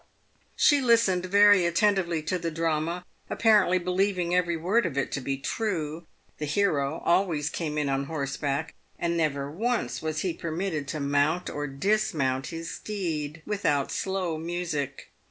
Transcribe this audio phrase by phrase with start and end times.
[0.55, 5.37] She listened very attentively to the drama, apparently believing every word of it to be
[5.37, 6.07] true.
[6.39, 11.51] The hero always came in on horseback, and never once was he permitted to mount
[11.51, 15.11] or dismount his steed without slow music.